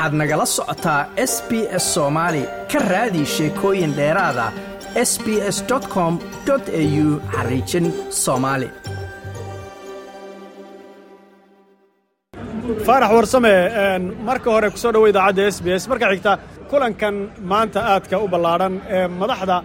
waxaad 0.00 0.14
nagala 0.20 0.46
socotaa 0.56 1.00
s 1.32 1.34
b 1.48 1.50
s 1.82 1.84
soomaali 1.94 2.42
ka 2.72 2.78
raadi 2.92 3.22
sheekooyin 3.34 3.92
dheeraada 3.98 4.46
s 5.10 5.12
b 5.24 5.26
s 5.56 5.58
com 5.94 6.12
au 6.50 7.06
xariijin 7.34 7.86
soomaali 8.24 8.68
faarax 12.86 13.10
warsame 13.18 13.52
marka 14.28 14.48
hore 14.54 14.68
ku 14.74 14.78
soo 14.82 14.92
dhowo 14.94 15.06
idaacadda 15.12 15.42
s 15.56 15.58
b 15.64 15.66
s. 15.80 15.84
Marka 15.90 16.06
xigta 16.12 16.32
kulankan 16.70 17.14
maanta 17.52 17.80
aadka 17.92 18.16
u 18.24 18.28
ballaadhan 18.32 18.74
ee 18.96 19.06
madaxda 19.20 19.56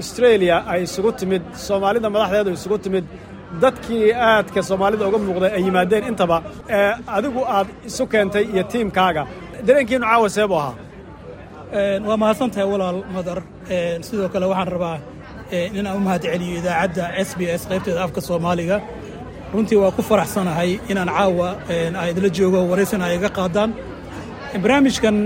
astreeliya 0.00 0.56
ay 0.72 0.80
isugu 0.86 1.10
timid 1.20 1.42
soomaalida 1.66 2.08
madaxdeedu 2.14 2.50
isugu 2.58 2.76
timid 2.84 3.04
dadkii 3.62 4.06
aadka 4.30 4.60
soomaalida 4.68 5.04
uga 5.08 5.18
muuqday 5.26 5.52
ay 5.56 5.62
yimaadeen 5.66 6.04
intaba 6.10 6.38
ee 6.78 6.90
adigu 7.16 7.40
aad 7.56 7.68
isu 7.88 8.04
keentay 8.12 8.44
iyo 8.54 8.62
tiimkaaga 8.72 9.22
dareenkiinu 9.66 10.04
caawa 10.06 10.28
see 10.36 10.46
buu 10.50 10.58
ahaa. 10.62 10.74
Waa 12.08 12.16
mahadsan 12.22 12.50
tahay 12.52 12.68
walaal 12.72 12.98
madar. 13.14 13.38
Sidoo 14.06 14.28
kale 14.32 14.46
waxaan 14.52 14.68
rabaa 14.74 14.98
inaan 15.78 15.96
u 15.96 16.00
mahad 16.06 16.22
celiyo 16.32 16.58
idaacadda 16.60 17.04
s 17.26 17.30
b 17.38 17.40
s 17.60 17.62
qaybteeda 17.70 18.00
afka 18.06 18.20
soomaaliga. 18.28 18.76
Runtii 19.52 19.78
waa 19.82 19.90
ku 19.96 20.02
faraxsanahay 20.02 20.70
inaan 20.90 21.10
caawa 21.16 21.48
idla 22.10 22.28
joogo 22.36 22.58
waraysan 22.70 23.02
ay 23.06 23.14
iga 23.18 23.28
qaadaan. 23.38 23.70
Barnaamijkan 24.62 25.16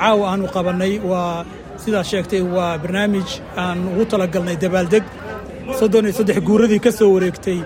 caawa 0.00 0.24
aanu 0.30 0.44
qabannay 0.56 0.92
waa 1.10 1.44
sidaa 1.82 2.04
sheegtay 2.10 2.42
waa 2.56 2.78
barnaamij 2.82 3.28
aan 3.62 3.78
ugu 3.92 4.04
talagalnay 4.12 4.56
dabaaldeg 4.62 5.04
soddon 5.78 6.04
iyo 6.06 6.14
saddex 6.18 6.38
guuradii 6.48 6.80
ka 6.84 6.90
soo 6.98 7.10
wareegtay 7.14 7.58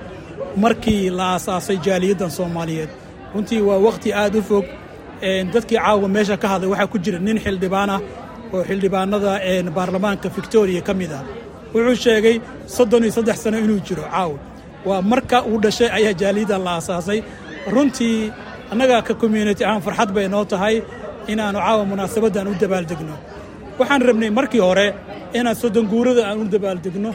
markii 0.62 1.10
la 1.18 1.24
aasaasay 1.34 1.76
jaaliyaddan 1.86 2.30
soomaaliyeed. 2.38 2.90
Runtii 3.34 3.60
waa 3.68 3.78
wakhti 3.86 4.08
aad 4.22 4.34
u 4.38 4.42
fog 4.48 4.64
dadkii 5.54 5.78
caawa 5.78 6.08
meesha 6.08 6.36
ka 6.36 6.46
hadlay 6.52 6.68
waxaa 6.72 6.86
ku 6.92 6.98
jira 7.04 7.18
nin 7.18 7.38
xildhibaan 7.44 7.90
ah 7.96 8.00
oo 8.54 8.62
xildhibaanada 8.68 9.32
baarlamaanka 9.76 10.28
victoriya 10.36 10.82
ka 10.88 10.92
mid 10.94 11.12
ah. 11.12 11.22
Wuxuu 11.74 11.96
sheegay 12.04 12.36
soddon 12.76 13.02
iyo 13.04 13.12
saddex 13.16 13.36
sano 13.44 13.58
inuu 13.58 13.80
jiro 13.86 14.02
caawa. 14.12 14.36
Waa 14.88 15.02
marka 15.02 15.42
uu 15.50 15.58
dhashay 15.64 15.88
ayaa 15.98 16.12
jaaliyaddan 16.20 16.62
la 16.66 16.70
aasaasay. 16.78 17.20
Runtii 17.74 18.32
annaga 18.72 19.02
ka 19.02 19.14
community 19.22 19.62
ahaan 19.64 19.82
farxad 19.86 20.10
bay 20.16 20.26
noo 20.28 20.44
tahay 20.44 20.76
inaannu 21.32 21.60
caawa 21.66 21.82
munaasabaddan 21.92 22.46
u 22.48 22.54
dabaaldegno 22.62 23.14
waxaan 23.78 24.02
rabnay 24.08 24.30
markii 24.38 24.62
hore 24.68 24.86
inaan 25.38 25.56
soddon 25.62 25.86
guurada 25.92 26.22
aan 26.28 26.38
u 26.42 26.44
dabaaldegno 26.54 27.10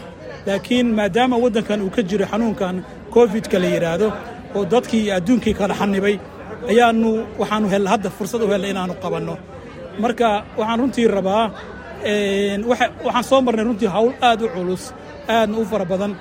laakiin 0.48 0.88
maadaama 1.00 1.36
waddankan 1.44 1.80
uu 1.86 1.90
ka 1.96 2.02
jiro 2.10 2.26
xanuunkan 2.32 2.76
kofidka 3.14 3.58
la 3.64 3.68
yidhaahdo 3.76 4.08
oo 4.58 4.64
dadkii 4.74 5.04
adduunkii 5.18 5.54
kala 5.60 5.74
xanibay 5.80 6.16
ayaannu 6.72 7.12
waxaannu 7.42 7.68
hel 7.74 7.86
hadda 7.94 8.10
fursad 8.18 8.42
u 8.46 8.48
hellay 8.54 8.70
inaannu 8.74 8.96
qabanno. 9.04 9.36
Marka 10.04 10.28
waxaan 10.60 10.80
runtii 10.82 11.08
rabaa 11.18 11.46
waxaan 13.06 13.24
soo 13.30 13.40
marnay 13.46 13.66
runtii 13.70 13.90
hawl 13.96 14.12
aad 14.28 14.42
u 14.46 14.48
culus 14.56 14.84
aadna 15.36 15.56
u 15.62 15.66
fara 15.72 15.86
badan. 15.92 16.12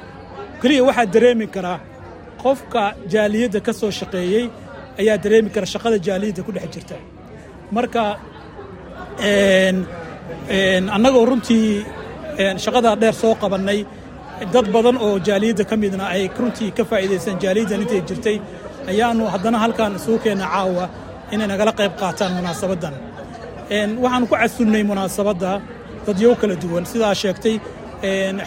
Keliya 0.61 0.83
waxaa 0.89 1.07
dareemi 1.15 1.47
karaa 1.55 1.79
qofka 2.43 2.83
jaaliyadda 3.13 3.61
ka 3.67 3.73
soo 3.81 3.91
shaqeeyey 4.01 4.45
ayaa 5.01 5.17
dareemi 5.25 5.51
kara 5.55 5.67
shaqada 5.75 5.97
jaaliyadda 6.07 6.43
ku 6.47 6.51
dhex 6.57 6.69
jirta. 6.75 6.97
Marka 7.77 8.03
annagoo 10.97 11.25
runtii 11.31 11.85
shaqadaa 12.65 12.97
dheer 13.01 13.15
soo 13.23 13.35
qabannay 13.43 13.81
dad 14.55 14.67
badan 14.75 14.97
oo 15.07 15.19
jaaliyadda 15.27 15.65
ka 15.71 15.75
midna 15.83 16.05
ay 16.15 16.23
runtii 16.41 16.71
ka 16.77 16.83
faa'iidaysan 16.91 17.37
jaaliyaddan 17.43 17.81
intay 17.85 18.03
jirtay 18.09 18.37
ayaannu 18.91 19.25
haddana 19.35 19.59
halkaan 19.65 19.93
isugu 19.99 20.19
keenna 20.25 20.47
caawa 20.55 20.85
inay 21.35 21.47
nagala 21.53 21.73
qayb 21.79 21.93
qaataan 22.01 22.33
munaasabaddan 22.39 22.95
waxaannu 24.03 24.27
ku 24.31 24.35
casunnay 24.43 24.83
munaasabadda 24.91 25.51
dadyow 26.07 26.33
kala 26.41 26.55
duwan. 26.63 26.85
Sidaa 26.93 27.15
sheegtay 27.23 27.57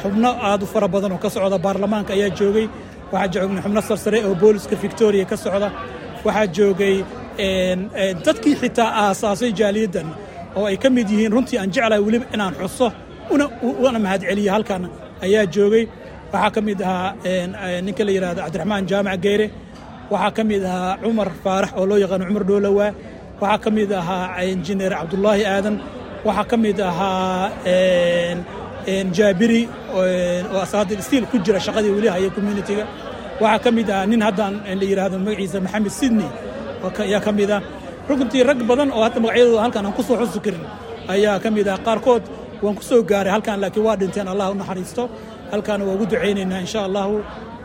xubno 0.02 0.30
aad 0.50 0.62
u 0.64 0.66
fara 0.74 0.88
badan 0.94 1.12
oo 1.16 1.20
ka 1.24 1.30
socda 1.36 1.58
baarlamaanka 1.66 2.12
ayaa 2.18 2.30
joogay. 2.40 2.68
Waxaa 3.14 3.32
joognay 3.34 3.62
xubno 3.66 3.82
sarsare 3.90 4.20
oo 4.28 4.36
booliska 4.42 4.76
victoriya 4.84 5.26
ka 5.32 5.38
socda. 5.44 5.70
Waxaa 6.26 6.48
joogay 6.58 6.96
dadkii 8.26 8.56
xitaa 8.62 8.90
aasaasay 9.04 9.52
jaaliyaddan 9.60 10.08
oo 10.58 10.66
ay 10.70 10.78
ka 10.84 10.88
mid 10.96 11.08
yihiin 11.14 11.32
runtii 11.36 11.58
aan 11.62 11.70
jeclahay 11.76 12.02
weliba 12.08 12.26
inaan 12.36 12.54
xuso 12.62 12.88
una 13.88 14.00
mahadceliya 14.06 14.52
halkan 14.56 14.84
ayaa 15.26 15.46
joogay. 15.56 15.84
Waxaa 16.34 16.52
ka 16.56 16.60
mid 16.68 16.80
ahaa 16.82 17.82
ninka 17.86 18.04
la 18.08 18.12
yidhahdo 18.16 18.42
cabdiraxmaan 18.46 18.84
jaamac 18.92 19.18
geyre 19.26 19.48
waxaa 20.12 20.32
ka 20.38 20.44
mid 20.50 20.64
ahaa 20.72 20.98
cumar 21.04 21.30
faarax 21.44 21.72
oo 21.80 21.86
loo 21.90 21.98
yaqaano 22.04 22.26
cumar 22.30 22.44
dhoolowaa 22.50 22.92
waxaa 23.42 23.60
ka 23.64 23.70
mid 23.78 23.92
ahaa 23.92 24.44
injineer 24.54 24.94
cabdulaahi 25.00 25.44
aadan. 25.56 25.76
Waxaa 26.28 26.46
ka 26.52 26.56
mid 26.64 26.80
ahaa 26.80 27.50
jaabiri 29.18 29.62
oo 29.96 30.60
asaadir 30.66 31.00
stiil 31.08 31.26
ku 31.32 31.38
jira 31.46 31.60
shaqadii 31.66 31.92
weli 31.98 32.08
haya 32.14 32.30
communitiga 32.36 32.86
waxaa 33.44 33.64
ka 33.64 33.70
mid 33.78 33.90
ahaa 33.94 34.06
nin 34.12 34.22
haddaan 34.28 34.54
la 34.80 34.86
yidhaahdo 34.92 35.18
magaciisa 35.26 35.58
maxamed 35.66 35.92
sidney 36.00 36.30
ayaa 37.06 37.22
ka 37.26 37.32
mid 37.40 37.52
ah. 37.58 37.62
Runtii 38.10 38.44
rag 38.50 38.60
badan 38.70 38.90
oo 38.96 39.02
hadda 39.06 39.20
magacyadooda 39.26 39.62
halkan 39.66 39.86
aan 39.88 39.94
ku 39.98 40.04
soo 40.08 40.18
xusi 40.22 40.40
karin 40.46 40.64
ayaa 41.14 41.40
ka 41.44 41.50
mid 41.56 41.68
ah. 41.74 41.78
Qaarkood 41.86 42.24
waan 42.64 42.76
ku 42.80 42.84
soo 42.90 43.00
gaaray 43.12 43.32
halkan 43.36 43.58
laakiin 43.64 43.84
waa 43.88 43.96
dhinteen 44.00 44.28
allah 44.34 44.48
u 44.52 44.56
naxariisto. 44.62 45.04
Halkaana 45.52 45.84
waa 45.88 45.96
ugu 45.96 46.06
ducaynaynaa 46.12 46.60
insha 46.66 46.80
allahu 46.88 47.16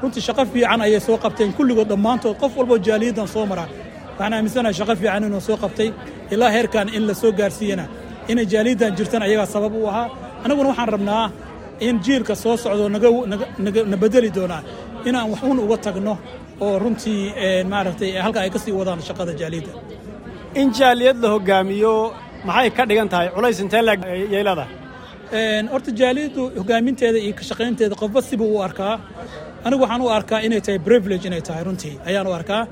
runtii 0.02 0.22
shaqo 0.26 0.42
fiican 0.52 0.80
ayay 0.86 1.00
soo 1.06 1.16
qabteen 1.24 1.50
kulligood 1.56 1.88
dhammaantood. 1.92 2.36
Qof 2.42 2.52
walboo 2.58 2.78
jaaliyaddan 2.88 3.28
soo 3.34 3.44
mara 3.50 3.64
waxaan 4.10 4.32
aaminsanahay 4.36 4.74
shaqo 4.80 4.94
fiican 5.00 5.22
inuu 5.28 5.40
soo 5.48 5.56
qabtay. 5.62 5.88
Ilaa 6.34 6.50
heerkan 6.56 6.86
in 6.96 7.02
la 7.08 7.14
soo 7.22 7.32
gaarsiiyana 7.40 7.84
inay 8.30 8.46
jaaliyaddan 8.52 8.92
jirtaan 8.98 9.22
ayagaa 9.26 9.46
sabab 9.54 9.74
u 9.74 9.86
ahaa. 9.90 10.06
Annaguna 10.44 10.68
waxaan 10.72 10.88
rabnaa 10.94 11.24
in 11.86 11.96
jiilka 12.04 12.34
soo 12.42 12.54
socdo 12.62 12.84
na 13.92 13.96
bedeli 14.02 14.30
doonaa 14.36 14.62
inaan 15.08 15.26
wax 15.32 15.40
un 15.50 15.58
uga 15.64 15.76
tagno 15.84 16.14
oo 16.64 16.74
runtii 16.82 17.20
maaragtay 17.72 18.10
halka 18.24 18.38
ay 18.44 18.50
ka 18.54 18.58
sii 18.64 18.72
wadaan 18.78 19.00
shaqada 19.08 19.32
jaaliyadda 19.40 19.72
in 20.60 20.68
jaaliyad 20.78 21.16
la 21.22 21.28
hoggaamiyo 21.34 21.94
maxay 22.48 22.70
ka 22.76 22.82
dhigan 22.88 23.08
tahay? 23.12 23.28
Culays 23.34 23.58
intee 23.64 23.82
leedahay 23.88 24.68
horta 25.72 25.90
jaaliyaddu 26.00 26.42
hoggaaminteeda 26.60 27.18
iyo 27.24 27.32
ka 27.38 27.42
shaqaynteeda 27.48 27.94
qofba 28.02 28.20
sibuu 28.28 28.50
u 28.56 28.62
arkaa 28.66 28.94
anigu 29.66 29.82
waxaan 29.84 30.00
u 30.06 30.08
arkaa 30.18 30.40
inay 30.46 30.60
tahay 30.66 30.78
privilege 30.88 31.24
inay 31.28 31.42
tahay 31.48 31.62
runtii. 31.68 31.94
Ayaan 32.08 32.26
u 32.26 32.32
arkaa 32.38 32.62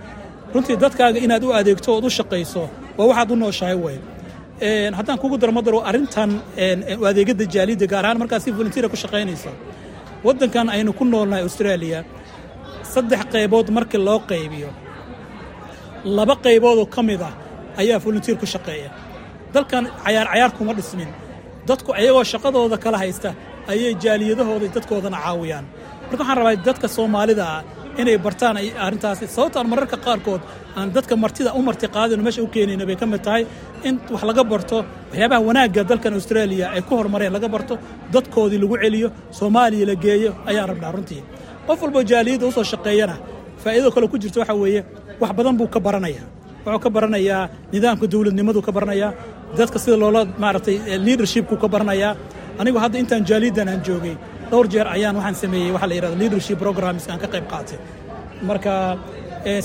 runtii 0.54 0.76
dadkaaga 0.84 1.18
inaad 1.26 1.44
u 1.44 1.50
adeegto 1.58 1.88
ood 1.96 2.04
u 2.08 2.10
shaqayso 2.18 2.62
waa 2.98 3.06
waxaad 3.10 3.30
u 3.30 3.36
nooshahay 3.42 3.76
wey 3.84 3.98
haddaan 4.98 5.18
kugu 5.22 5.36
daro 5.40 5.52
madaro 5.58 5.78
arrintan 5.88 6.30
adeegada 7.10 7.44
jaaliyadda 7.54 7.86
gaar 7.92 8.04
ahaan 8.06 8.18
markaa 8.22 8.40
si 8.44 8.50
volunteera 8.58 8.88
ku 8.92 8.96
shaqaynaysa 9.02 9.50
waddankan 10.26 10.66
aynu 10.76 10.90
ku 10.98 11.04
noolnahay 11.12 11.42
australia 11.48 11.98
saddex 12.92 13.20
qaybood 13.34 13.66
markii 13.76 14.00
loo 14.08 14.18
qaybiyo 14.30 14.70
laba 16.16 16.34
qayboodoo 16.44 16.86
ka 16.94 17.00
mid 17.08 17.20
ah 17.28 17.34
ayaa 17.80 17.98
volunteer 18.04 18.36
ku 18.42 18.46
shaqeeya. 18.54 18.90
Dalkan 19.54 19.84
cayaar 20.04 20.26
cayaar 20.32 20.50
kuma 20.58 20.72
dhismin. 20.78 21.10
Dadku 21.68 21.90
ayagoo 22.00 22.24
shaqadooda 22.32 22.76
kala 22.84 22.98
haysta 23.02 23.30
ayay 23.72 23.92
jaaliyadahooda 24.04 24.66
dadkoodana 24.76 25.18
caawiyaan 25.24 25.64
marka 26.10 26.22
waxaan 26.22 26.36
rabaa 26.40 26.56
dadka 26.66 26.86
soomaalida 26.96 27.44
ah 27.56 27.62
inay 28.00 28.16
bartaan 28.26 28.56
arrintaasi. 28.86 29.24
Sababtaan 29.36 29.66
mararka 29.72 29.96
qaarkood 30.06 30.40
aan 30.78 30.88
dadka 30.96 31.14
martida 31.24 31.50
u 31.58 31.62
marti 31.68 31.86
qaadayno 31.96 32.22
meesha 32.26 32.42
u 32.42 32.48
keenayno 32.54 32.84
bay 32.88 32.96
ka 33.00 33.06
mid 33.12 33.22
tahay 33.26 33.42
in 33.88 33.94
wax 34.12 34.22
laga 34.30 34.42
barto 34.52 34.76
waxyaabaha 35.10 35.40
wanaagga 35.48 35.82
dalkan 35.90 36.12
australia 36.18 36.66
ay 36.76 36.82
ku 36.88 36.92
horumareen 36.98 37.32
laga 37.36 37.48
barto 37.54 37.74
dadkoodii 38.14 38.58
lagu 38.62 38.76
celiyo 38.82 39.08
soomaaliya 39.38 39.86
la 39.90 39.94
geeyo 40.04 40.30
ayaan 40.50 40.68
rabnaa 40.72 40.92
runtii. 40.96 41.22
Qof 41.66 41.78
walboo 41.82 42.02
jaaliyadda 42.10 42.46
u 42.46 42.52
soo 42.56 42.64
shaqeeyana 42.72 43.16
faa'iidado 43.62 43.90
kale 43.94 44.06
ku 44.12 44.16
jirta 44.22 44.38
waxaa 44.42 44.56
weeye 44.62 44.80
wax 45.20 45.30
badan 45.38 45.54
buu 45.58 45.68
ka 45.74 45.80
baranayaa. 45.86 46.26
Wuxuu 46.64 46.80
ka 46.84 46.90
baranayaa 46.96 47.42
nidaamka 47.72 48.06
dowladnimaduu 48.12 48.62
ka 48.68 48.72
baranayaa 48.76 49.10
dadka 49.58 49.78
sida 49.82 49.96
loola 50.02 50.20
maaragtay 50.42 50.76
leadershipku 51.06 51.54
ka 51.62 51.68
baranayaa. 51.74 52.12
Anigu 52.60 52.78
hadda 52.84 52.96
intaan 53.02 53.22
jaaliyaddan 53.30 53.68
aan 53.72 53.80
joogay 53.86 54.14
dhowr 54.50 54.66
jeer 54.72 54.86
ayaan 54.96 55.14
waxaan 55.18 55.36
sameeyey 55.42 55.70
waxa 55.74 55.86
la 55.90 55.94
yidhahda 55.98 56.16
leadership 56.22 56.58
programs 56.64 57.04
aan 57.10 57.18
ka 57.22 57.28
qayb 57.34 57.46
qaatay. 57.52 57.78
Marka 58.48 58.72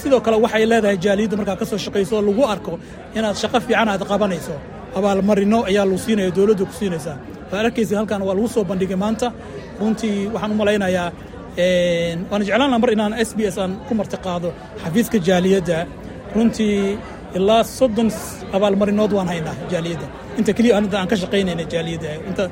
sidoo 0.02 0.20
kale 0.26 0.38
waxay 0.46 0.64
leedahay 0.72 0.98
jaaliyadda 1.06 1.36
markaa 1.42 1.58
ka 1.62 1.66
soo 1.72 1.80
shaqayso 1.86 2.14
oo 2.18 2.24
lagu 2.30 2.44
arko 2.54 2.74
inaad 3.18 3.36
shaqo 3.42 3.58
fiican 3.68 3.88
aad 3.94 4.04
qabanayso. 4.12 4.56
Abaalmarino 4.98 5.60
ayaa 5.70 5.86
lagu 5.90 6.00
siinaya 6.06 6.32
dowladdu 6.38 6.64
ku 6.70 6.74
siinaysaa. 6.82 7.18
Waad 7.52 7.66
arkaysa 7.66 7.94
halkan 8.00 8.22
waa 8.28 8.36
lagu 8.38 8.48
soo 8.56 8.64
bandhigay 8.70 8.98
maanta. 9.04 9.28
Runtii 9.82 10.16
waxaan 10.34 10.52
u 10.54 10.56
malaynayaa 10.62 11.10
waan 12.32 12.42
jeclaan 12.48 12.70
laha 12.72 12.80
mar 12.84 12.92
inaan 12.96 13.14
s 13.30 13.32
b 13.38 13.40
s 13.54 13.58
aan 13.64 13.72
ku 13.88 13.94
marti 14.00 14.18
qaado 14.26 14.50
xafiiska 14.84 15.18
jaaliyadda 15.28 15.78
runtii 16.36 16.78
ilaa 17.38 17.64
soddon 17.78 18.10
abaalmarinood 18.56 19.12
waan 19.18 19.28
haynaa 19.34 19.56
jaaliyadda 19.72 20.08
inta 20.40 20.52
keliya 20.58 20.74
anada 20.80 20.96
aan 21.02 21.08
ka 21.12 21.16
shaqaynayna 21.24 21.64
jaaliyadda 21.74 22.10
inta 22.30 22.44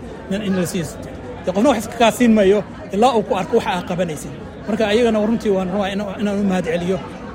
in 0.47 0.53
la 0.59 0.65
siis 0.73 0.89
dee 1.03 1.13
qofna 1.45 1.69
wax 1.71 1.79
iska 1.83 1.95
kaasiin 2.01 2.33
mayo 2.37 2.59
ilaa 2.95 3.13
uu 3.17 3.23
ku 3.29 3.33
arko 3.41 3.53
waxa 3.57 3.69
aa 3.77 3.81
qabanaysid 3.89 4.33
marka 4.67 4.83
ayagana 4.91 5.19
runtii 5.29 5.51
waan 5.57 5.69
rabaa 5.73 5.89
inaan 6.21 6.39
u 6.41 6.43
mahad 6.51 6.65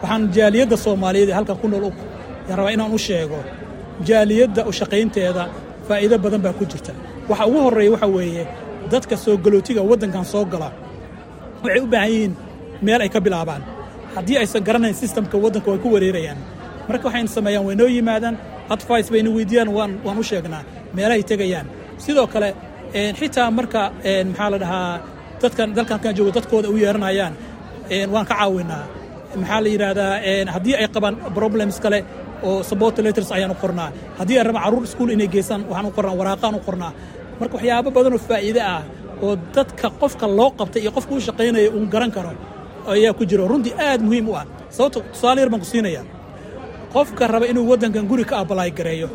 waxaan 0.03 0.23
jaaliyadda 0.37 0.77
soomaaliyeed 0.85 1.29
ee 1.31 1.37
halkan 1.39 1.57
ku 1.63 1.67
nool 1.73 1.87
rabaa 2.59 2.71
inaan 2.77 2.93
u 2.97 2.99
sheego 3.07 3.39
jaaliyadda 4.09 4.61
u 4.69 4.73
shaqaynteeda 4.79 5.45
faa'iido 5.89 6.17
badan 6.25 6.41
baa 6.45 6.53
ku 6.59 6.65
jirta. 6.71 6.93
Waxa 7.29 7.45
ugu 7.49 7.59
horreeya 7.65 7.91
waxa 7.95 8.07
weeye 8.17 8.45
dadka 8.93 9.17
soo 9.25 9.37
galootiga 9.45 9.81
waddankan 9.91 10.25
soo 10.33 10.45
gala 10.53 10.69
waxay 11.63 11.81
u 11.81 11.87
baahan 11.93 12.11
yihiin 12.13 12.33
meel 12.87 13.01
ay 13.05 13.09
ka 13.15 13.21
bilaabaan. 13.27 13.63
Haddii 14.15 14.37
aysan 14.41 14.63
garanayn 14.67 14.95
sistamka 14.95 15.37
waddanka 15.45 15.69
way 15.71 15.79
ku 15.85 15.89
wareerayaan. 15.95 16.39
Marka 16.89 17.05
waxayna 17.09 17.29
sameeyaan 17.37 17.65
way 17.69 17.77
noo 17.81 17.87
yimaadaan. 17.97 18.37
Advice 18.75 19.09
bayna 19.13 19.31
weydiiyaan 19.37 19.69
waan 20.07 20.19
u 20.19 20.23
sheegnaa. 20.31 20.63
Meelahay 20.95 21.23
tegayaan. 21.31 21.67
Sidoo 22.05 22.27
kale 22.27 22.49
xitaa 23.19 23.51
marka 23.51 23.83
maxaa 24.31 24.51
la 24.53 24.59
dhahaa 24.63 25.01
dadkan 25.43 25.69
dalkan 25.77 25.99
kan 26.05 26.15
joogo 26.17 26.31
dadkooda 26.37 26.69
u 26.69 26.77
yeeranayaan 26.77 27.35
waan 28.13 28.27
ka 28.31 28.35
caawinaa. 28.35 28.85
Maxaa 29.41 29.61
la 29.65 29.69
yidhaahdaa 29.75 30.13
haddii 30.55 30.75
ay 30.81 30.89
qabaan 30.95 31.15
problems 31.35 31.77
kale 31.85 31.99
oo 32.43 32.63
support 32.63 32.99
letters 32.99 33.31
ayaan 33.37 33.51
u 33.51 33.55
qornaa. 33.63 33.91
Haddii 34.19 34.39
ay 34.39 34.45
rabaan 34.49 34.65
carruur 34.65 34.85
iskuul 34.89 35.11
inay 35.15 35.29
geysaan 35.35 35.61
waxaan 35.71 35.87
u 35.87 35.93
qornaa 35.97 36.17
waraaqaan 36.21 36.55
u 36.55 36.61
qornaa. 36.67 36.93
Marka 37.41 37.55
waxyaabo 37.57 37.89
badan 37.97 38.13
oo 38.13 38.19
faa'iide 38.29 38.63
ah 38.75 38.83
oo 39.25 39.33
dadka 39.55 39.87
qofka 40.01 40.27
loo 40.39 40.51
qabtay 40.59 40.81
iyo 40.83 40.91
qofka 40.97 41.13
u 41.15 41.21
shaqaynaya 41.27 41.71
uun 41.77 41.87
garan 41.93 42.11
karo 42.17 42.31
ayaa 42.95 43.13
ku 43.19 43.23
jiro 43.31 43.45
runtii 43.51 43.75
aad 43.87 44.01
muhiim 44.07 44.29
u 44.29 44.35
ah. 44.41 44.45
Sababto 44.77 44.99
tusaale 45.13 45.41
yar 45.43 45.51
baan 45.53 45.61
ku 45.61 45.67
siinaya 45.73 46.03
qofka 46.95 47.23
raba 47.33 47.47
inuu 47.51 47.67
waddankan 47.71 48.07
guri 48.11 48.25
ka 48.31 48.35
abalaay 48.43 48.71
gareeyo 48.79 49.09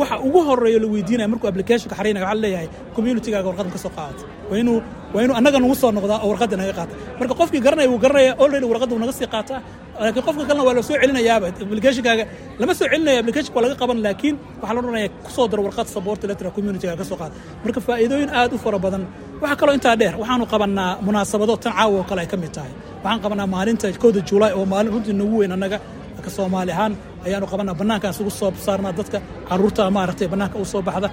waxa 0.00 0.16
ugu 0.26 0.40
horeeyo 0.48 0.78
la 0.84 0.88
weydiinaya 0.94 1.28
markuu 1.32 1.48
applicationka 1.50 1.94
xaraynaya 1.98 2.24
waxaa 2.26 2.40
leeyahay 2.44 2.68
communitygaaga 2.96 3.46
warqadan 3.50 3.72
ka 3.76 3.78
soo 3.84 3.92
qaadata 3.98 4.22
waa 4.50 4.58
inuu 4.62 4.78
waa 5.14 5.22
inuu 5.24 5.36
annaga 5.38 5.58
nagu 5.64 5.74
soo 5.82 5.90
noqdaa 5.96 6.18
oo 6.24 6.28
warqadda 6.32 6.56
naga 6.60 6.72
qaata. 6.78 6.94
Marka 7.18 7.34
qofkii 7.40 7.60
garanaya 7.66 7.88
wuu 7.92 7.98
garanaya 8.04 8.32
already 8.42 8.66
warqadda 8.72 8.92
wuu 8.94 9.02
naga 9.04 9.12
sii 9.18 9.28
qaataa 9.34 9.60
laakiin 10.02 10.24
qofka 10.26 10.42
kalena 10.48 10.64
waa 10.68 10.74
la 10.78 10.82
soo 10.88 10.96
celinayaaba. 11.02 11.46
Applicationkaaga 11.66 12.24
lama 12.60 12.72
soo 12.78 12.86
celinaya 12.92 13.18
applicationka 13.22 13.56
waa 13.58 13.64
laga 13.66 13.76
qaban 13.82 13.98
laakiin 14.06 14.34
waxaa 14.60 14.74
la 14.76 14.80
odhanaya 14.82 15.08
ku 15.24 15.30
soo 15.36 15.46
daro 15.50 15.62
warqad 15.66 15.86
support 15.94 16.20
letter 16.30 16.46
communitygaaga 16.56 16.98
ka 17.02 17.04
soo 17.10 17.16
qaata 17.20 17.34
marka 17.64 17.80
faa'iidooyin 17.86 18.30
aad 18.38 18.50
u 18.54 18.58
fara 18.64 18.78
badan 18.84 19.02
waxaa 19.42 19.56
kaloo 19.60 19.74
intaa 19.78 19.94
dheer 20.00 20.14
waxaanu 20.22 20.44
qabannaa 20.52 20.90
munaasabado 21.06 21.54
tan 21.64 21.72
caawa 21.78 21.94
oo 22.00 22.04
kale 22.10 22.20
ay 22.24 22.26
ka 22.32 22.36
mid 22.42 22.52
tahay. 22.56 22.72
Waxaan 23.04 23.20
qabannaa 23.24 23.46
maalinta 23.54 23.86
kowda 24.02 24.20
juulaay 24.28 24.52
oo 24.58 24.64
maalin 24.72 24.90
runtii 24.94 25.14
nagu 25.20 25.36
weyn 25.40 25.52
annaga 25.56 25.76
ka 26.24 26.30
soomaali 26.36 26.72
ahaan 26.76 26.92
ayaanu 27.26 27.46
qabanaa 27.52 27.74
bannaankaan 27.80 28.12
isugu 28.14 28.30
soo 28.40 28.50
saarnaa 28.66 28.92
dadka 28.98 29.18
carruurta 29.48 29.82
maaragtay 29.96 30.28
bannaanka 30.32 30.56
u 30.58 30.64
soo 30.72 30.82
baxda. 30.88 31.08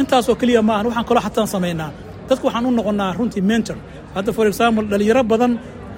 Intaasoo 0.00 0.34
keliya 0.40 0.60
maahan 0.68 0.86
waxaan 0.88 1.04
kaloo 1.08 1.22
xataan 1.26 1.48
samaynaa 1.54 1.90
dadku 2.28 2.44
waxaan 2.48 2.66
u 2.66 2.70
noqonnaa 2.78 3.10
runtii 3.18 3.42
mentor. 3.50 3.76
Hadda 4.16 4.30
for 4.36 4.46
example 4.50 4.84
dhalinyaro 4.90 5.22
badan 5.32 5.52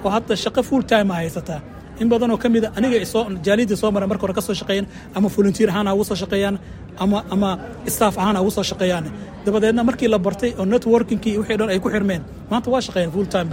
oo 0.05 0.09
hadda 0.15 0.33
shaqo 0.43 0.61
full 0.69 0.81
time 0.91 1.09
a 1.11 1.15
haysataa 1.19 1.59
in 2.01 2.07
badan 2.11 2.29
oo 2.33 2.37
ka 2.43 2.47
mida 2.53 2.67
aniga 2.77 2.97
jaaliyadda 3.45 3.75
soo 3.81 3.89
mara 3.95 4.05
marka 4.11 4.21
hore 4.25 4.33
ka 4.37 4.41
soo 4.47 4.53
shaqeeyaan 4.61 4.87
ama 5.17 5.27
volunteer 5.35 5.69
ahaan 5.71 5.87
ha 5.89 5.93
ugu 5.95 6.03
soo 6.09 6.15
shaqeeyaan 6.23 6.55
ama 7.03 7.17
ama 7.33 7.49
staff 7.95 8.15
ahaan 8.21 8.35
ha 8.37 8.41
ugu 8.43 8.51
soo 8.57 8.63
shaqeeyaan. 8.71 9.05
Dabadeedna 9.45 9.81
markii 9.89 10.07
la 10.13 10.19
bartay 10.25 10.51
oo 10.59 10.65
networkingkii 10.73 11.33
wixii 11.39 11.57
dhan 11.59 11.69
ay 11.73 11.79
ku 11.83 11.89
xirmeen 11.93 12.21
maanta 12.51 12.67
waa 12.73 12.81
shaqeeyaan 12.87 13.11
full 13.15 13.25
time 13.33 13.47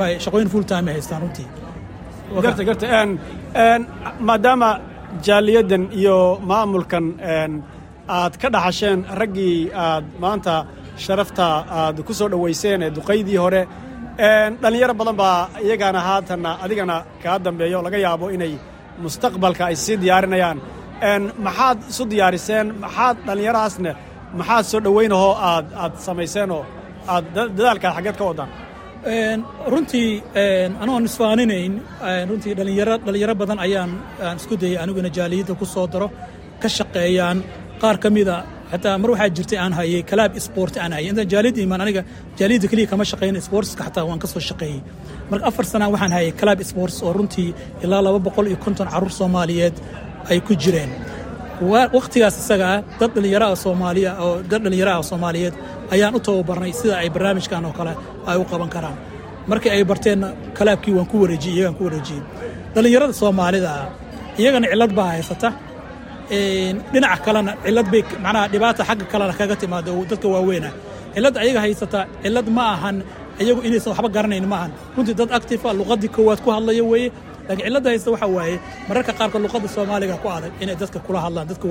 bay 0.00 0.12
shaqooyin 0.24 0.48
full 0.54 0.66
time 0.72 0.86
ay 0.90 0.94
haystaan 0.96 1.20
runtii 1.24 1.46
garta 2.40 2.62
garta. 2.68 2.86
Maadaama 4.28 4.70
jaaliyaddan 5.26 5.84
iyo 6.00 6.18
maamulkan 6.50 7.06
aad 8.18 8.34
ka 8.40 8.48
dhaxasheen 8.54 9.00
raggii 9.20 9.70
aad 9.86 10.04
maanta 10.22 10.54
sharafta 11.04 11.46
aad 11.80 11.96
ku 12.06 12.12
soo 12.18 12.28
dhowayseen 12.32 12.82
ee 12.86 12.90
duqaydii 12.96 13.38
hore 13.44 13.62
dhallinyaro 14.62 14.94
badan 15.00 15.16
baa 15.22 15.38
iyagaana 15.66 16.00
haatanna 16.08 16.50
adigana 16.64 16.96
kaa 17.22 17.38
dambeeya 17.44 17.76
oo 17.78 17.84
laga 17.86 17.98
yaabo 18.06 18.26
inay 18.36 18.54
mustaqbalka 19.04 19.62
ay 19.70 19.76
sii 19.84 19.96
diyaarinayaan. 20.02 20.58
Maxaad 21.46 21.78
isu 21.90 22.02
diyaariseen? 22.12 22.66
Maxaad 22.84 23.16
dhallinyarahaasne 23.26 23.90
maxaad 24.38 24.64
soo 24.70 24.80
dhowaynahoo 24.86 25.34
aad 25.50 25.66
aad 25.82 25.94
samayseenoo 26.06 26.62
aad 27.14 27.24
dadaalkaad 27.56 27.92
xaggeed 27.96 28.16
ka 28.20 28.24
waddaan 28.28 28.50
runtii 29.06 30.22
anoon 30.80 31.04
isfaaninayn 31.04 31.72
runtii 32.28 32.54
dhalinyaro 32.58 32.94
dhalinyaro 33.06 33.34
badan 33.34 33.58
ayaan 33.58 33.90
aan 34.22 34.36
isku 34.36 34.56
dayay. 34.56 34.78
Aniguna 34.82 35.08
jaaliyadda 35.18 35.54
ku 35.58 35.64
soo 35.66 35.86
daro 35.86 36.08
ka 36.62 36.68
shaqeeyaan. 36.68 37.42
Qaar 37.80 37.98
ka 38.02 38.10
mida 38.10 38.44
xataa 38.72 38.98
mar 39.02 39.10
waxaa 39.10 39.28
jirtay 39.36 39.58
aan 39.58 39.72
hayay 39.72 40.02
kalaab 40.10 40.38
sport 40.46 40.76
aan 40.76 40.92
hayay. 40.92 41.08
Intaan 41.10 41.28
jaaliyadda 41.32 41.60
imaan 41.66 41.80
aniga 41.84 42.02
jaaliyadda 42.38 42.68
keliya 42.70 42.86
kama 42.92 43.04
shaqeyn 43.10 43.40
sportska 43.46 43.82
xataa 43.88 44.04
waan 44.08 44.18
ka 44.22 44.26
soo 44.32 44.40
shaqeeyey 44.48 44.80
marka 45.30 45.46
afar 45.50 45.64
sanaa 45.72 45.90
waxaan 45.94 46.12
hayay 46.16 46.32
kalaab 46.40 46.60
sports 46.70 46.96
oo 47.02 47.12
runtii 47.18 47.50
ilaa 47.84 48.02
laba 48.06 48.18
boqol 48.26 48.46
iyo 48.50 48.56
konton 48.64 48.88
carruur 48.92 49.10
soomaaliyeed 49.20 49.74
ay 50.30 50.38
ku 50.46 50.54
jireen 50.62 50.90
wakhtigaas 51.70 52.36
isagaa 52.42 52.82
dad 53.00 53.10
dhallinyaro 53.14 53.46
ah 53.52 53.56
soomaaliya 53.64 54.10
oo 54.24 54.42
dad 54.50 54.62
dhallinyaro 54.64 54.92
ah 54.98 55.02
soomaaliyeed 55.10 55.54
ayaan 55.94 56.14
u 56.14 56.20
tababarnay 56.26 56.72
sida 56.80 56.94
ay 57.02 57.08
barnaamijkan 57.14 57.64
oo 57.68 57.72
kale 57.78 57.92
ay 58.30 58.36
u 58.38 58.44
qaban 58.50 58.68
karaan. 58.74 58.96
Markii 59.50 59.70
ay 59.74 59.84
barteenna 59.90 60.28
kalaabkii 60.58 60.94
waan 60.96 61.06
ku 61.10 61.16
wareejiyey 61.22 61.54
iyagaan 61.56 61.74
ku 61.78 61.82
wareejiyey 61.86 62.22
dhallinyarada 62.74 63.12
soomaalida 63.20 63.70
ah 63.80 63.86
iyagana 64.40 64.66
cillad 64.72 64.92
baa 64.98 65.08
haysata. 65.14 65.48
Dhinaca 66.92 67.18
kalena 67.24 67.52
cillad 67.64 67.86
bay 67.92 68.02
macnaha 68.24 68.48
dhibaata 68.52 68.82
xagga 68.88 69.04
kalena 69.12 69.32
kaga 69.40 69.56
timaada 69.62 69.90
oo 69.96 70.04
dadka 70.10 70.28
waaweyna 70.34 70.70
cilladda 71.14 71.38
ayaga 71.44 71.60
haysata 71.64 72.00
cillad 72.22 72.46
ma 72.56 72.62
ahan 72.74 72.96
iyagu 73.42 73.60
inaysan 73.66 73.90
waxba 73.92 74.08
garanayn 74.16 74.46
ma 74.52 74.56
ahan. 74.60 74.70
Runtii 74.96 75.14
dad 75.20 75.30
active 75.38 75.62
ah 75.68 75.74
luqaddii 75.78 76.10
koowaad 76.16 76.40
ku 76.44 76.48
hadlaya 76.54 76.84
weeye 76.90 77.08
laakiin 77.48 77.64
cilladda 77.66 77.88
haysta 77.92 78.08
waxaa 78.14 78.30
waaye 78.36 78.56
mararka 78.88 79.12
qaarkood 79.18 79.42
luqadda 79.46 79.68
soomaaliga 79.76 80.16
ku 80.22 80.28
adag 80.36 80.52
inay 80.62 80.76
dadka 80.82 80.98
kula 81.06 81.18
hadlaan 81.24 81.46
dadka 81.50 81.66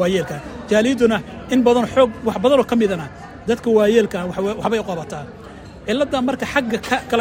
waayeelka. 0.00 0.36
Jaaliyadduna 0.70 1.16
in 1.52 1.60
badan 1.66 1.86
xoog 1.94 2.10
wax 2.26 2.36
badanoo 2.44 2.64
ka 2.70 2.76
midana 2.80 3.06
dadka 3.48 3.68
waayeelka 3.76 4.18
waxbay 4.60 4.80
u 4.82 4.84
qabataa. 4.90 5.24
Cilladda 5.86 6.18
marka 6.28 6.46
xagga 6.52 6.78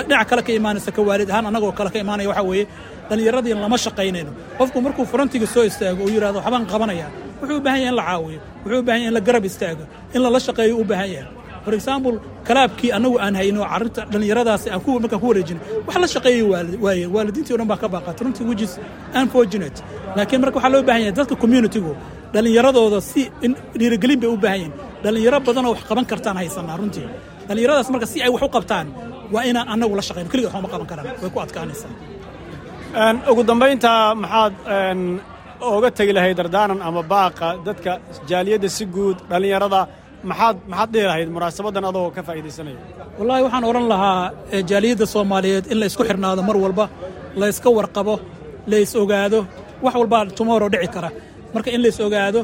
dhinaca 0.07 0.25
kale 0.29 0.41
ka 0.47 0.51
imaanaysa 0.59 0.89
ka 0.95 1.01
waalid 1.07 1.29
ahaan 1.31 1.45
annagoo 1.49 1.71
kale 1.79 1.89
ka 1.93 1.99
imaanaya 2.03 2.27
waxaa 2.31 2.47
weeye 2.51 2.65
dhallinyaradii 3.09 3.53
lama 3.63 3.77
shaqaynayno. 3.85 4.31
Qofku 4.59 4.77
markuu 4.85 5.05
frontiga 5.11 5.47
soo 5.53 5.63
istaago 5.69 6.01
oo 6.05 6.09
yidhahdo 6.15 6.37
waxbaan 6.39 6.65
qabanaya. 6.73 7.07
Wuxuu 7.41 7.57
u 7.57 7.61
baahan 7.65 7.79
yahay 7.81 7.89
in 7.91 7.95
la 7.99 8.03
caawiyo 8.09 8.39
wuxuu 8.63 8.79
u 8.79 8.83
baahan 8.87 9.01
yahay 9.01 9.07
in 9.11 9.13
la 9.17 9.21
garab 9.27 9.45
istaago 9.49 9.83
in 10.15 10.19
lala 10.23 10.39
shaqeeyo 10.47 10.73
u 10.81 10.83
baahan 10.91 11.09
yahay 11.15 11.27
for 11.65 11.73
example 11.79 12.15
kalaabkii 12.47 12.89
annagu 12.97 13.15
aan 13.25 13.35
hayno 13.39 13.61
carruurta 13.71 14.01
dhallinyaradaasi 14.11 14.67
aan 14.73 14.81
markaan 15.03 15.19
ku 15.23 15.27
wareejin 15.31 15.59
wax 15.87 15.95
la 16.03 16.07
shaqeeyay 16.15 16.43
waaye 16.85 17.05
waalidiintii 17.15 17.53
o 17.53 17.57
dhan 17.59 17.67
baa 17.71 17.77
ka 17.83 17.87
baaqatay 17.95 18.23
runtii 18.25 18.45
which 18.49 18.61
is 18.67 18.73
unfortunate. 19.21 19.77
Laakiin 20.17 20.39
marka 20.43 20.55
waxaa 20.57 20.71
loo 20.75 20.81
baahan 20.87 21.01
yahay 21.05 21.15
dadka 21.19 21.35
communitygu 21.43 21.91
dhallinyaradooda 22.33 22.99
si 23.11 23.21
dhiirigelin 23.79 24.19
bay 24.23 24.29
u 24.29 24.37
baahan 24.43 24.59
yihiin 24.61 24.73
dhallinyaro 25.03 25.39
badanoo 25.47 25.71
wax 25.75 25.81
qaban 25.89 26.05
kartaan 26.11 26.35
haysanaa 26.41 26.77
runtii. 26.81 27.07
Dhallinyaradaas 27.47 27.89
marka 27.93 28.05
si 28.11 28.17
ay 28.25 28.29
wax 28.35 28.41
u 28.47 28.49
qabtaan 28.55 28.87
waa 29.33 29.43
inaan 29.49 29.67
annagu 29.73 29.93
la 29.99 30.03
shaqayno 30.07 30.29
keliga 30.33 30.47
waxma 30.53 30.69
qaban 30.73 30.87
karaan 30.91 31.07
way 31.21 31.29
ku 31.35 31.39
adkaanaysaa. 31.45 31.91
Ugu 33.31 33.41
dambaynta 33.49 33.91
maxaad 34.23 34.53
oga 35.75 35.89
tegi 35.97 36.13
lahayd 36.17 36.37
dardaanan 36.39 36.79
ama 36.87 37.01
baaqa 37.13 37.47
dadka 37.67 37.91
jaaliyadda 38.29 38.69
si 38.77 38.83
guud 38.95 39.17
dhallinyarada 39.31 39.79
maxaad 40.29 40.57
maxaad 40.71 40.89
dhihi 40.93 41.05
lahayd 41.11 41.29
munaasabaddan 41.35 41.83
adoo 41.91 42.07
ka 42.15 42.21
faa'iidaysanaya? 42.27 42.77
Wallaahi 43.19 43.41
waxaan 43.45 43.63
odhan 43.71 43.85
lahaa 43.93 44.21
jaaliyadda 44.71 45.05
soomaaliyeed 45.15 45.65
in 45.71 45.77
la 45.81 45.85
isku 45.91 46.03
xirnaado 46.09 46.41
mar 46.49 46.57
walba 46.63 46.85
la 47.41 47.45
yska 47.51 47.69
warqabo 47.77 48.15
la 48.71 48.77
ogaado 49.03 49.39
wax 49.85 49.93
walbaa 50.01 50.21
tomorrow 50.39 50.69
dhici 50.73 50.87
kara. 50.95 51.09
Marka 51.53 51.69
in 51.75 51.81
la 51.83 51.87
is 51.93 51.99
ogaado 52.07 52.41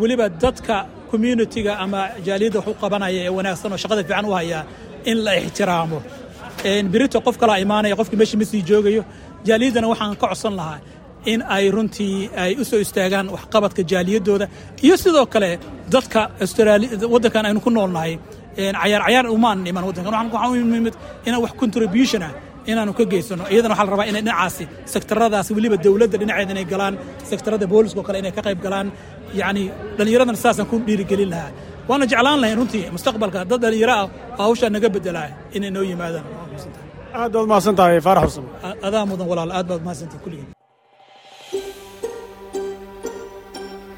weliba 0.00 0.24
dadka 0.42 0.76
communitiga 1.10 1.72
ama 1.84 2.00
jaaliyadda 2.26 2.58
wax 2.66 2.76
qabanaya 2.82 3.20
ee 3.26 3.32
wanaagsan 3.38 3.72
oo 3.74 3.78
shaqada 3.82 4.02
fiican 4.08 4.24
u 4.30 4.32
hayaa 4.38 4.62
in 5.10 5.16
la 5.26 5.32
ixtiraamo. 5.42 5.98
Birito 6.92 7.18
qof 7.26 7.36
kalaa 7.42 7.58
imaanaya 7.64 7.94
qofkii 8.00 8.18
meesha 8.20 8.36
ma 8.40 8.44
sii 8.50 8.62
joogayo. 8.70 9.02
Jaaliyaddana 9.48 9.86
waxaan 9.92 10.16
ka 10.20 10.26
codsan 10.30 10.54
lahaa 10.60 10.78
in 11.32 11.40
ay 11.56 11.64
runtii 11.76 12.30
ay 12.42 12.52
u 12.60 12.64
soo 12.70 12.80
istaagaan 12.86 13.26
waxqabadka 13.34 13.82
jaaliyaddooda 13.92 14.46
iyo 14.86 14.96
sidoo 15.04 15.26
kale 15.34 15.50
dadka 15.94 16.20
waddankan 17.14 17.44
aynu 17.48 17.60
ku 17.66 17.70
noolnahay 17.76 18.12
cayaar 18.56 19.02
cayaar 19.06 19.26
umaan 19.36 19.66
iman 19.70 19.84
waddankan. 19.88 20.12
Waxaan 20.32 20.74
imid 20.78 20.94
inaan 21.26 21.42
wax 21.44 21.52
contribution 21.62 22.22
ah 22.28 22.32
inaanu 22.70 22.92
ka 22.98 23.04
geysano 23.12 23.44
iyadana 23.52 23.72
waxaa 23.74 23.86
la 23.86 23.92
rabaa 23.94 24.06
inay 24.10 24.22
dhinacaasi 24.26 24.64
sektaradaasi 24.94 25.50
weliba 25.56 25.76
dowladda 25.84 26.16
dhinaceeda 26.22 26.52
inay 26.54 26.66
galaan 26.72 26.94
sektarada 27.30 27.66
booliska 27.72 27.98
oo 28.00 28.06
kale 28.08 28.18
inay 28.22 28.32
ka 28.36 28.42
qayb 28.46 28.60
galaan. 28.66 28.86
Yacni 29.40 29.62
dhallinyaradana 29.96 30.38
saasaan 30.44 30.66
ku 30.70 30.76
dhiirigelin 30.86 31.30
lahaa. 31.34 31.50
Waana 31.88 32.04
jeclaan 32.10 32.38
lahayn 32.42 32.56
runtii 32.60 32.84
mustaqbalka. 32.96 33.38
Dad 33.50 33.60
dhallinyaro 33.64 33.94
ah 34.00 34.04
oo 34.04 34.44
hawshaa 34.46 34.70
naga 34.74 34.88
bedelaa 34.94 35.28
inay 35.56 35.70
noo 35.74 35.84
yimaadaan. 35.90 36.24
Aad 37.20 37.32
baad 37.34 37.46
mahadsan 37.52 37.74
tahay 37.78 37.98
faarax 38.06 38.24
xuseen 38.28 38.46
adaa 38.86 39.04
mudan 39.10 39.26
walaal. 39.30 39.50
Aad 39.58 39.66
baad 39.70 39.82
mahadsantahay 39.86 40.22
kulligeen 40.24 40.57